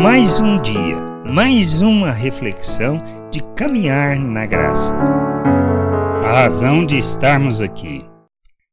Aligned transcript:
Mais 0.00 0.38
um 0.38 0.62
dia, 0.62 0.96
mais 1.26 1.82
uma 1.82 2.12
reflexão 2.12 2.98
de 3.32 3.42
caminhar 3.56 4.16
na 4.16 4.46
graça. 4.46 4.94
A 4.94 6.42
razão 6.42 6.86
de 6.86 6.96
estarmos 6.96 7.60
aqui. 7.60 8.04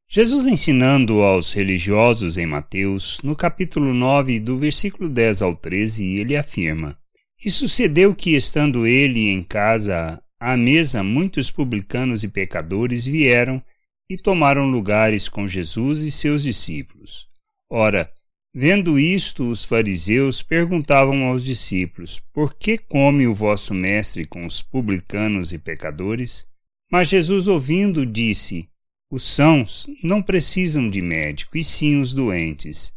Jesus 0.07 0.45
ensinando 0.45 1.23
aos 1.23 1.51
religiosos 1.51 2.37
em 2.37 2.45
Mateus, 2.45 3.19
no 3.23 3.35
capítulo 3.35 3.91
9, 3.91 4.39
do 4.39 4.59
versículo 4.59 5.09
10 5.09 5.41
ao 5.41 5.55
13, 5.55 6.05
ele 6.05 6.37
afirma: 6.37 6.95
E 7.43 7.49
sucedeu 7.49 8.13
que, 8.13 8.35
estando 8.35 8.85
ele 8.85 9.27
em 9.27 9.41
casa 9.41 10.21
à 10.39 10.55
mesa, 10.55 11.01
muitos 11.01 11.49
publicanos 11.49 12.21
e 12.21 12.27
pecadores 12.27 13.03
vieram 13.03 13.63
e 14.07 14.15
tomaram 14.15 14.69
lugares 14.69 15.27
com 15.27 15.47
Jesus 15.47 16.03
e 16.03 16.11
seus 16.11 16.43
discípulos. 16.43 17.27
Ora, 17.67 18.07
vendo 18.55 18.97
isto, 18.97 19.49
os 19.49 19.65
fariseus 19.65 20.41
perguntavam 20.41 21.25
aos 21.25 21.43
discípulos: 21.43 22.21
Por 22.33 22.55
que 22.55 22.77
come 22.77 23.27
o 23.27 23.35
vosso 23.35 23.73
mestre 23.73 24.25
com 24.25 24.45
os 24.45 24.61
publicanos 24.61 25.51
e 25.51 25.57
pecadores? 25.57 26.47
Mas 26.89 27.09
Jesus, 27.09 27.47
ouvindo, 27.47 28.05
disse: 28.05 28.69
Os 29.11 29.23
sãos 29.23 29.85
não 30.01 30.21
precisam 30.21 30.89
de 30.89 31.01
médico, 31.01 31.57
e 31.57 31.63
sim 31.63 31.99
os 31.99 32.13
doentes. 32.13 32.93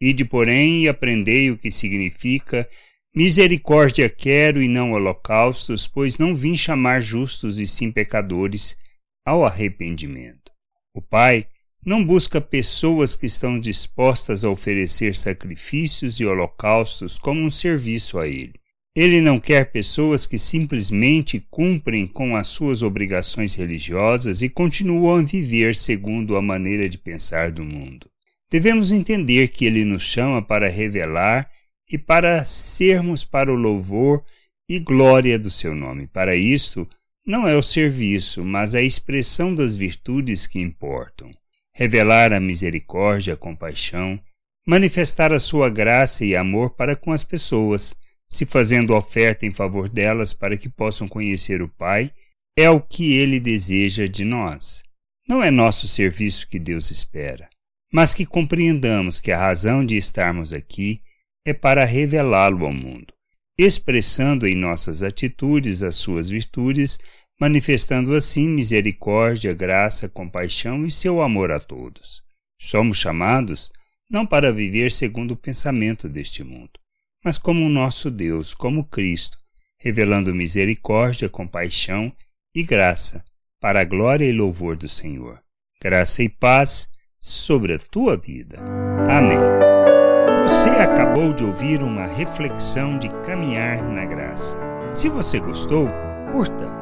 Ide, 0.00 0.24
porém, 0.24 0.82
e 0.84 0.88
aprendei 0.88 1.50
o 1.50 1.58
que 1.58 1.70
significa 1.70 2.66
Misericórdia 3.14 4.08
quero 4.08 4.62
e 4.62 4.66
não 4.66 4.92
holocaustos, 4.92 5.86
pois 5.86 6.16
não 6.16 6.34
vim 6.34 6.56
chamar 6.56 7.02
justos 7.02 7.58
e 7.58 7.66
sim 7.66 7.92
pecadores 7.92 8.74
ao 9.22 9.44
arrependimento. 9.44 10.50
O 10.94 11.02
Pai 11.02 11.46
não 11.84 12.04
busca 12.04 12.40
pessoas 12.40 13.16
que 13.16 13.26
estão 13.26 13.58
dispostas 13.58 14.44
a 14.44 14.50
oferecer 14.50 15.16
sacrifícios 15.16 16.20
e 16.20 16.24
holocaustos 16.24 17.18
como 17.18 17.40
um 17.40 17.50
serviço 17.50 18.18
a 18.18 18.28
Ele. 18.28 18.54
Ele 18.94 19.20
não 19.20 19.40
quer 19.40 19.72
pessoas 19.72 20.26
que 20.26 20.38
simplesmente 20.38 21.44
cumprem 21.50 22.06
com 22.06 22.36
as 22.36 22.46
suas 22.46 22.82
obrigações 22.82 23.54
religiosas 23.54 24.42
e 24.42 24.48
continuam 24.48 25.16
a 25.16 25.22
viver 25.22 25.74
segundo 25.74 26.36
a 26.36 26.42
maneira 26.42 26.88
de 26.88 26.98
pensar 26.98 27.50
do 27.50 27.64
mundo. 27.64 28.06
Devemos 28.50 28.92
entender 28.92 29.48
que 29.48 29.64
Ele 29.64 29.84
nos 29.84 30.02
chama 30.02 30.42
para 30.42 30.68
revelar 30.68 31.50
e 31.90 31.96
para 31.96 32.44
sermos 32.44 33.24
para 33.24 33.50
o 33.50 33.56
louvor 33.56 34.22
e 34.68 34.78
glória 34.78 35.38
do 35.38 35.50
seu 35.50 35.74
nome. 35.74 36.06
Para 36.06 36.36
isto, 36.36 36.86
não 37.26 37.48
é 37.48 37.56
o 37.56 37.62
serviço, 37.62 38.44
mas 38.44 38.74
a 38.74 38.82
expressão 38.82 39.54
das 39.54 39.74
virtudes 39.74 40.46
que 40.46 40.60
importam. 40.60 41.30
Revelar 41.74 42.32
a 42.32 42.40
misericórdia, 42.40 43.34
a 43.34 43.36
compaixão, 43.36 44.20
manifestar 44.66 45.32
a 45.32 45.38
sua 45.38 45.70
graça 45.70 46.24
e 46.24 46.36
amor 46.36 46.70
para 46.70 46.94
com 46.94 47.12
as 47.12 47.24
pessoas, 47.24 47.94
se 48.28 48.44
fazendo 48.44 48.94
oferta 48.94 49.44
em 49.46 49.52
favor 49.52 49.88
delas 49.88 50.32
para 50.32 50.56
que 50.56 50.68
possam 50.68 51.08
conhecer 51.08 51.60
o 51.62 51.68
Pai, 51.68 52.12
é 52.56 52.68
o 52.68 52.80
que 52.80 53.14
ele 53.14 53.40
deseja 53.40 54.06
de 54.06 54.24
nós. 54.24 54.82
Não 55.28 55.42
é 55.42 55.50
nosso 55.50 55.88
serviço 55.88 56.46
que 56.48 56.58
Deus 56.58 56.90
espera, 56.90 57.48
mas 57.92 58.14
que 58.14 58.26
compreendamos 58.26 59.20
que 59.20 59.32
a 59.32 59.38
razão 59.38 59.84
de 59.84 59.96
estarmos 59.96 60.52
aqui 60.52 61.00
é 61.44 61.52
para 61.52 61.84
revelá-lo 61.84 62.66
ao 62.66 62.72
mundo, 62.72 63.12
expressando 63.58 64.46
em 64.46 64.54
nossas 64.54 65.02
atitudes 65.02 65.82
as 65.82 65.96
suas 65.96 66.28
virtudes, 66.28 66.98
manifestando 67.42 68.14
assim 68.14 68.48
misericórdia, 68.48 69.52
graça, 69.52 70.08
compaixão 70.08 70.86
e 70.86 70.92
seu 70.92 71.20
amor 71.20 71.50
a 71.50 71.58
todos. 71.58 72.22
Somos 72.56 72.98
chamados 72.98 73.68
não 74.08 74.24
para 74.24 74.52
viver 74.52 74.92
segundo 74.92 75.32
o 75.32 75.36
pensamento 75.36 76.08
deste 76.08 76.44
mundo, 76.44 76.70
mas 77.24 77.38
como 77.38 77.66
o 77.66 77.68
nosso 77.68 78.12
Deus, 78.12 78.54
como 78.54 78.84
Cristo, 78.84 79.36
revelando 79.80 80.32
misericórdia, 80.32 81.28
compaixão 81.28 82.12
e 82.54 82.62
graça, 82.62 83.24
para 83.60 83.80
a 83.80 83.84
glória 83.84 84.24
e 84.24 84.32
louvor 84.32 84.76
do 84.76 84.88
Senhor. 84.88 85.40
Graça 85.82 86.22
e 86.22 86.28
paz 86.28 86.88
sobre 87.18 87.74
a 87.74 87.78
tua 87.80 88.16
vida. 88.16 88.60
Amém. 89.10 89.40
Você 90.42 90.68
acabou 90.68 91.32
de 91.32 91.42
ouvir 91.42 91.82
uma 91.82 92.06
reflexão 92.06 93.00
de 93.00 93.08
caminhar 93.24 93.82
na 93.82 94.04
graça. 94.04 94.56
Se 94.94 95.08
você 95.08 95.40
gostou, 95.40 95.88
curta, 96.30 96.81